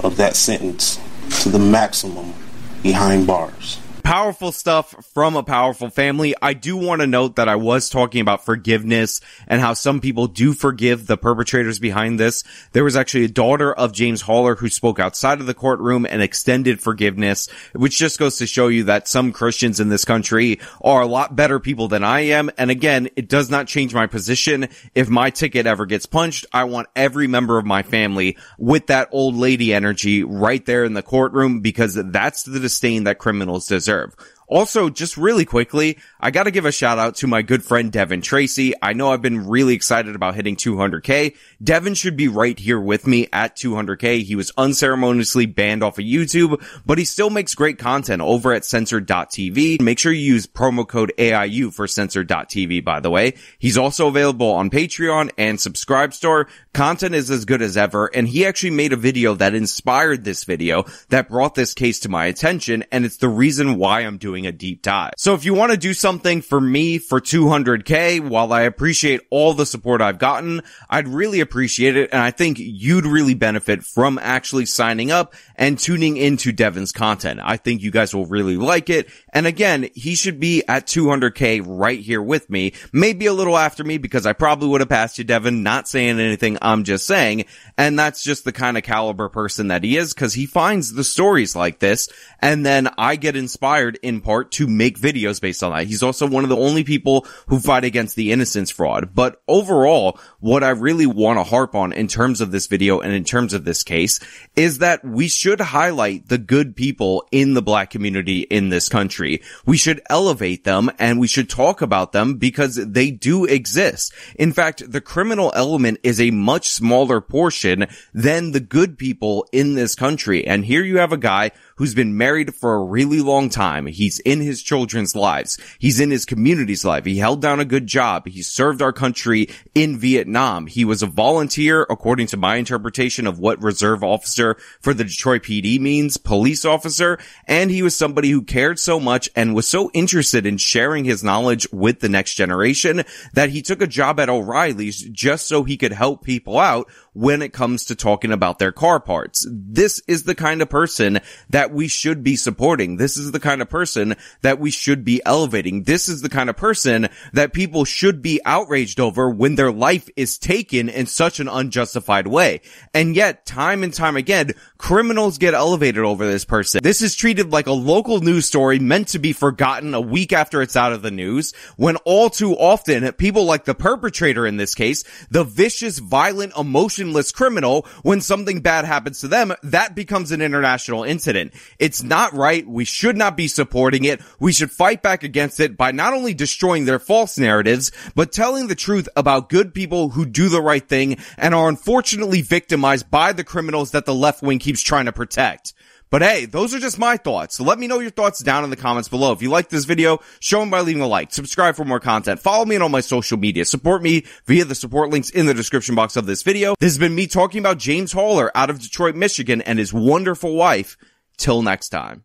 of 0.00 0.16
that 0.16 0.36
sentence 0.36 1.00
to 1.42 1.48
the 1.48 1.58
maximum 1.58 2.34
behind 2.82 3.26
bars 3.26 3.78
powerful 4.06 4.52
stuff 4.52 4.94
from 5.12 5.34
a 5.34 5.42
powerful 5.42 5.90
family. 5.90 6.32
I 6.40 6.52
do 6.52 6.76
want 6.76 7.00
to 7.00 7.08
note 7.08 7.34
that 7.36 7.48
I 7.48 7.56
was 7.56 7.90
talking 7.90 8.20
about 8.20 8.44
forgiveness 8.44 9.20
and 9.48 9.60
how 9.60 9.74
some 9.74 10.00
people 10.00 10.28
do 10.28 10.52
forgive 10.52 11.08
the 11.08 11.16
perpetrators 11.16 11.80
behind 11.80 12.20
this. 12.20 12.44
There 12.70 12.84
was 12.84 12.94
actually 12.94 13.24
a 13.24 13.28
daughter 13.28 13.74
of 13.74 13.92
James 13.92 14.20
Haller 14.20 14.54
who 14.54 14.68
spoke 14.68 15.00
outside 15.00 15.40
of 15.40 15.46
the 15.46 15.54
courtroom 15.54 16.06
and 16.08 16.22
extended 16.22 16.80
forgiveness, 16.80 17.48
which 17.72 17.98
just 17.98 18.20
goes 18.20 18.38
to 18.38 18.46
show 18.46 18.68
you 18.68 18.84
that 18.84 19.08
some 19.08 19.32
Christians 19.32 19.80
in 19.80 19.88
this 19.88 20.04
country 20.04 20.60
are 20.80 21.02
a 21.02 21.06
lot 21.06 21.34
better 21.34 21.58
people 21.58 21.88
than 21.88 22.04
I 22.04 22.20
am. 22.26 22.48
And 22.56 22.70
again, 22.70 23.08
it 23.16 23.28
does 23.28 23.50
not 23.50 23.66
change 23.66 23.92
my 23.92 24.06
position. 24.06 24.68
If 24.94 25.08
my 25.08 25.30
ticket 25.30 25.66
ever 25.66 25.84
gets 25.84 26.06
punched, 26.06 26.46
I 26.52 26.62
want 26.62 26.86
every 26.94 27.26
member 27.26 27.58
of 27.58 27.66
my 27.66 27.82
family 27.82 28.36
with 28.56 28.86
that 28.86 29.08
old 29.10 29.34
lady 29.34 29.74
energy 29.74 30.22
right 30.22 30.64
there 30.64 30.84
in 30.84 30.94
the 30.94 31.02
courtroom 31.02 31.58
because 31.58 31.94
that's 31.96 32.44
the 32.44 32.60
disdain 32.60 33.02
that 33.02 33.18
criminals 33.18 33.66
deserve 33.66 33.95
deserve. 33.96 34.35
Also, 34.48 34.88
just 34.88 35.16
really 35.16 35.44
quickly, 35.44 35.98
I 36.20 36.30
gotta 36.30 36.50
give 36.50 36.64
a 36.64 36.72
shout 36.72 36.98
out 36.98 37.16
to 37.16 37.26
my 37.26 37.42
good 37.42 37.64
friend 37.64 37.90
Devon 37.90 38.20
Tracey. 38.20 38.74
I 38.80 38.92
know 38.92 39.12
I've 39.12 39.22
been 39.22 39.48
really 39.48 39.74
excited 39.74 40.14
about 40.14 40.36
hitting 40.36 40.54
200k. 40.54 41.34
Devin 41.62 41.94
should 41.94 42.16
be 42.16 42.28
right 42.28 42.58
here 42.58 42.80
with 42.80 43.06
me 43.06 43.28
at 43.32 43.56
200k. 43.56 44.22
He 44.22 44.36
was 44.36 44.52
unceremoniously 44.56 45.46
banned 45.46 45.82
off 45.82 45.98
of 45.98 46.04
YouTube, 46.04 46.62
but 46.86 46.98
he 46.98 47.04
still 47.04 47.30
makes 47.30 47.54
great 47.54 47.78
content 47.78 48.22
over 48.22 48.52
at 48.52 48.64
censored.tv. 48.64 49.80
Make 49.80 49.98
sure 49.98 50.12
you 50.12 50.34
use 50.34 50.46
promo 50.46 50.86
code 50.86 51.12
AIU 51.18 51.72
for 51.72 51.88
censored.tv, 51.88 52.84
by 52.84 53.00
the 53.00 53.10
way. 53.10 53.34
He's 53.58 53.76
also 53.76 54.06
available 54.06 54.50
on 54.52 54.70
Patreon 54.70 55.30
and 55.36 55.58
SubscribeStar. 55.58 56.48
Content 56.72 57.14
is 57.14 57.30
as 57.30 57.46
good 57.46 57.62
as 57.62 57.76
ever, 57.76 58.06
and 58.14 58.28
he 58.28 58.46
actually 58.46 58.70
made 58.70 58.92
a 58.92 58.96
video 58.96 59.34
that 59.34 59.54
inspired 59.54 60.24
this 60.24 60.44
video 60.44 60.84
that 61.08 61.28
brought 61.28 61.54
this 61.54 61.74
case 61.74 62.00
to 62.00 62.08
my 62.08 62.26
attention, 62.26 62.84
and 62.92 63.04
it's 63.04 63.16
the 63.16 63.28
reason 63.28 63.76
why 63.76 64.00
I'm 64.00 64.18
doing 64.18 64.35
doing 64.36 64.46
a 64.46 64.52
deep 64.52 64.82
dive. 64.82 65.14
So 65.16 65.34
if 65.34 65.44
you 65.46 65.54
want 65.54 65.72
to 65.72 65.78
do 65.78 65.94
something 65.94 66.42
for 66.42 66.60
me 66.60 66.98
for 66.98 67.20
200k, 67.20 68.28
while 68.28 68.52
I 68.52 68.62
appreciate 68.62 69.22
all 69.30 69.54
the 69.54 69.64
support 69.64 70.02
I've 70.02 70.18
gotten, 70.18 70.62
I'd 70.90 71.08
really 71.08 71.40
appreciate 71.40 71.96
it. 71.96 72.10
And 72.12 72.20
I 72.20 72.30
think 72.30 72.58
you'd 72.58 73.06
really 73.06 73.34
benefit 73.34 73.82
from 73.82 74.18
actually 74.20 74.66
signing 74.66 75.10
up 75.10 75.34
and 75.56 75.78
tuning 75.78 76.18
into 76.18 76.52
Devon's 76.52 76.92
content. 76.92 77.40
I 77.42 77.56
think 77.56 77.80
you 77.80 77.90
guys 77.90 78.14
will 78.14 78.26
really 78.26 78.58
like 78.58 78.90
it. 78.90 79.08
And 79.32 79.46
again, 79.46 79.88
he 79.94 80.14
should 80.14 80.38
be 80.38 80.62
at 80.68 80.86
200k 80.86 81.62
right 81.66 82.00
here 82.00 82.22
with 82.22 82.50
me, 82.50 82.74
maybe 82.92 83.26
a 83.26 83.32
little 83.32 83.56
after 83.56 83.84
me 83.84 83.96
because 83.96 84.26
I 84.26 84.34
probably 84.34 84.68
would 84.68 84.82
have 84.82 84.90
passed 84.90 85.16
you, 85.16 85.24
Devin, 85.24 85.62
not 85.62 85.88
saying 85.88 86.20
anything. 86.20 86.58
I'm 86.60 86.84
just 86.84 87.06
saying. 87.06 87.46
And 87.78 87.98
that's 87.98 88.22
just 88.22 88.44
the 88.44 88.52
kind 88.52 88.76
of 88.76 88.82
caliber 88.82 89.30
person 89.30 89.68
that 89.68 89.82
he 89.82 89.96
is 89.96 90.12
because 90.12 90.34
he 90.34 90.44
finds 90.44 90.92
the 90.92 91.04
stories 91.04 91.56
like 91.56 91.78
this. 91.78 92.08
And 92.40 92.66
then 92.66 92.88
I 92.98 93.16
get 93.16 93.36
inspired 93.36 93.98
in 94.02 94.20
part 94.26 94.50
to 94.50 94.66
make 94.66 94.98
videos 94.98 95.40
based 95.40 95.62
on 95.62 95.70
that. 95.70 95.86
He's 95.86 96.02
also 96.02 96.26
one 96.26 96.42
of 96.42 96.50
the 96.50 96.56
only 96.56 96.82
people 96.82 97.24
who 97.46 97.60
fight 97.60 97.84
against 97.84 98.16
the 98.16 98.32
innocence 98.32 98.72
fraud. 98.72 99.10
But 99.14 99.40
overall, 99.46 100.18
what 100.40 100.64
I 100.64 100.70
really 100.70 101.06
want 101.06 101.38
to 101.38 101.44
harp 101.44 101.76
on 101.76 101.92
in 101.92 102.08
terms 102.08 102.40
of 102.40 102.50
this 102.50 102.66
video 102.66 102.98
and 102.98 103.12
in 103.12 103.22
terms 103.22 103.54
of 103.54 103.64
this 103.64 103.84
case 103.84 104.18
is 104.56 104.78
that 104.78 105.04
we 105.04 105.28
should 105.28 105.60
highlight 105.60 106.28
the 106.28 106.38
good 106.38 106.74
people 106.74 107.28
in 107.30 107.54
the 107.54 107.62
black 107.62 107.90
community 107.90 108.40
in 108.40 108.68
this 108.68 108.88
country. 108.88 109.42
We 109.64 109.76
should 109.76 110.02
elevate 110.10 110.64
them 110.64 110.90
and 110.98 111.20
we 111.20 111.28
should 111.28 111.48
talk 111.48 111.80
about 111.80 112.10
them 112.10 112.34
because 112.34 112.74
they 112.74 113.12
do 113.12 113.44
exist. 113.44 114.12
In 114.34 114.52
fact, 114.52 114.90
the 114.90 115.00
criminal 115.00 115.52
element 115.54 116.00
is 116.02 116.20
a 116.20 116.32
much 116.32 116.68
smaller 116.68 117.20
portion 117.20 117.86
than 118.12 118.50
the 118.50 118.60
good 118.60 118.98
people 118.98 119.46
in 119.52 119.74
this 119.74 119.94
country. 119.94 120.44
And 120.44 120.64
here 120.64 120.82
you 120.82 120.98
have 120.98 121.12
a 121.12 121.16
guy 121.16 121.52
who's 121.76 121.94
been 121.94 122.16
married 122.16 122.54
for 122.54 122.74
a 122.74 122.84
really 122.84 123.20
long 123.20 123.48
time. 123.48 123.86
He's 123.86 124.18
in 124.20 124.40
his 124.40 124.62
children's 124.62 125.14
lives. 125.14 125.58
He's 125.78 126.00
in 126.00 126.10
his 126.10 126.24
community's 126.24 126.84
life. 126.84 127.04
He 127.04 127.18
held 127.18 127.40
down 127.40 127.60
a 127.60 127.64
good 127.64 127.86
job. 127.86 128.26
He 128.26 128.42
served 128.42 128.82
our 128.82 128.92
country 128.92 129.48
in 129.74 129.98
Vietnam. 129.98 130.66
He 130.66 130.84
was 130.84 131.02
a 131.02 131.06
volunteer, 131.06 131.82
according 131.82 132.26
to 132.28 132.36
my 132.36 132.56
interpretation 132.56 133.26
of 133.26 133.38
what 133.38 133.62
reserve 133.62 134.02
officer 134.02 134.56
for 134.80 134.94
the 134.94 135.04
Detroit 135.04 135.42
PD 135.42 135.78
means, 135.80 136.16
police 136.16 136.64
officer. 136.64 137.18
And 137.46 137.70
he 137.70 137.82
was 137.82 137.94
somebody 137.94 138.30
who 138.30 138.42
cared 138.42 138.78
so 138.78 138.98
much 138.98 139.28
and 139.36 139.54
was 139.54 139.68
so 139.68 139.90
interested 139.92 140.46
in 140.46 140.56
sharing 140.56 141.04
his 141.04 141.22
knowledge 141.22 141.68
with 141.72 142.00
the 142.00 142.08
next 142.08 142.34
generation 142.34 143.02
that 143.34 143.50
he 143.50 143.62
took 143.62 143.82
a 143.82 143.86
job 143.86 144.18
at 144.18 144.28
O'Reilly's 144.28 145.02
just 145.02 145.46
so 145.46 145.62
he 145.62 145.76
could 145.76 145.92
help 145.92 146.24
people 146.24 146.58
out 146.58 146.88
when 147.16 147.40
it 147.40 147.54
comes 147.54 147.86
to 147.86 147.94
talking 147.94 148.30
about 148.30 148.58
their 148.58 148.72
car 148.72 149.00
parts. 149.00 149.46
This 149.50 150.02
is 150.06 150.24
the 150.24 150.34
kind 150.34 150.60
of 150.60 150.68
person 150.68 151.20
that 151.48 151.72
we 151.72 151.88
should 151.88 152.22
be 152.22 152.36
supporting. 152.36 152.98
This 152.98 153.16
is 153.16 153.32
the 153.32 153.40
kind 153.40 153.62
of 153.62 153.70
person 153.70 154.16
that 154.42 154.60
we 154.60 154.70
should 154.70 155.02
be 155.02 155.22
elevating. 155.24 155.84
This 155.84 156.10
is 156.10 156.20
the 156.20 156.28
kind 156.28 156.50
of 156.50 156.58
person 156.58 157.08
that 157.32 157.54
people 157.54 157.86
should 157.86 158.20
be 158.20 158.38
outraged 158.44 159.00
over 159.00 159.30
when 159.30 159.54
their 159.54 159.72
life 159.72 160.10
is 160.14 160.36
taken 160.36 160.90
in 160.90 161.06
such 161.06 161.40
an 161.40 161.48
unjustified 161.48 162.26
way. 162.26 162.60
And 162.92 163.16
yet, 163.16 163.46
time 163.46 163.82
and 163.82 163.94
time 163.94 164.16
again, 164.16 164.52
criminals 164.76 165.38
get 165.38 165.54
elevated 165.54 166.04
over 166.04 166.26
this 166.26 166.44
person. 166.44 166.80
This 166.82 167.00
is 167.00 167.16
treated 167.16 167.50
like 167.50 167.66
a 167.66 167.72
local 167.72 168.20
news 168.20 168.44
story 168.44 168.78
meant 168.78 169.08
to 169.08 169.18
be 169.18 169.32
forgotten 169.32 169.94
a 169.94 170.00
week 170.02 170.34
after 170.34 170.60
it's 170.60 170.76
out 170.76 170.92
of 170.92 171.00
the 171.00 171.10
news, 171.10 171.54
when 171.78 171.96
all 172.04 172.28
too 172.28 172.52
often, 172.54 173.10
people 173.14 173.46
like 173.46 173.64
the 173.64 173.74
perpetrator 173.74 174.46
in 174.46 174.58
this 174.58 174.74
case, 174.74 175.02
the 175.30 175.44
vicious, 175.44 175.98
violent, 175.98 176.54
emotion 176.58 177.05
criminal, 177.32 177.86
when 178.02 178.20
something 178.20 178.60
bad 178.60 178.84
happens 178.84 179.20
to 179.20 179.28
them, 179.28 179.52
that 179.62 179.94
becomes 179.94 180.32
an 180.32 180.40
international 180.40 181.04
incident. 181.04 181.52
It's 181.78 182.02
not 182.02 182.32
right. 182.32 182.66
We 182.66 182.84
should 182.84 183.16
not 183.16 183.36
be 183.36 183.48
supporting 183.48 184.04
it. 184.04 184.20
We 184.40 184.52
should 184.52 184.70
fight 184.70 185.02
back 185.02 185.22
against 185.22 185.60
it 185.60 185.76
by 185.76 185.92
not 185.92 186.12
only 186.12 186.34
destroying 186.34 186.84
their 186.84 186.98
false 186.98 187.38
narratives, 187.38 187.92
but 188.14 188.32
telling 188.32 188.68
the 188.68 188.74
truth 188.74 189.08
about 189.16 189.48
good 189.48 189.74
people 189.74 190.10
who 190.10 190.26
do 190.26 190.48
the 190.48 190.62
right 190.62 190.86
thing 190.86 191.18
and 191.36 191.54
are 191.54 191.68
unfortunately 191.68 192.42
victimized 192.42 193.10
by 193.10 193.32
the 193.32 193.44
criminals 193.44 193.90
that 193.92 194.06
the 194.06 194.14
left 194.14 194.42
wing 194.42 194.58
keeps 194.58 194.82
trying 194.82 195.06
to 195.06 195.12
protect. 195.12 195.74
But 196.10 196.22
hey, 196.22 196.46
those 196.46 196.74
are 196.74 196.78
just 196.78 196.98
my 196.98 197.16
thoughts. 197.16 197.56
So 197.56 197.64
let 197.64 197.78
me 197.78 197.86
know 197.86 197.98
your 197.98 198.10
thoughts 198.10 198.42
down 198.42 198.64
in 198.64 198.70
the 198.70 198.76
comments 198.76 199.08
below. 199.08 199.32
If 199.32 199.42
you 199.42 199.50
like 199.50 199.68
this 199.68 199.84
video, 199.84 200.20
show 200.40 200.60
them 200.60 200.70
by 200.70 200.80
leaving 200.80 201.02
a 201.02 201.06
like, 201.06 201.32
subscribe 201.32 201.74
for 201.74 201.84
more 201.84 202.00
content, 202.00 202.40
follow 202.40 202.64
me 202.64 202.76
on 202.76 202.82
all 202.82 202.88
my 202.88 203.00
social 203.00 203.38
media, 203.38 203.64
support 203.64 204.02
me 204.02 204.24
via 204.46 204.64
the 204.64 204.74
support 204.74 205.10
links 205.10 205.30
in 205.30 205.46
the 205.46 205.54
description 205.54 205.94
box 205.94 206.16
of 206.16 206.26
this 206.26 206.42
video. 206.42 206.74
This 206.78 206.92
has 206.92 206.98
been 206.98 207.14
me 207.14 207.26
talking 207.26 207.58
about 207.60 207.78
James 207.78 208.12
Haller 208.12 208.56
out 208.56 208.70
of 208.70 208.80
Detroit, 208.80 209.14
Michigan 209.14 209.60
and 209.62 209.78
his 209.78 209.92
wonderful 209.92 210.54
wife. 210.54 210.96
Till 211.38 211.60
next 211.60 211.90
time. 211.90 212.24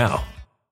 now. 0.01 0.30